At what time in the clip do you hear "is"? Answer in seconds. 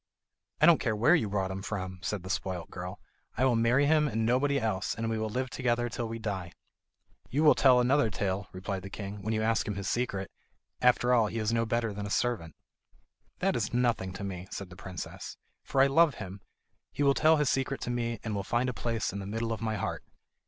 11.37-11.53, 13.55-13.75